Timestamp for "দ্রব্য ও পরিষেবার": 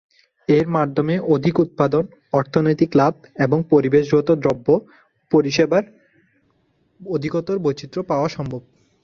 4.43-5.83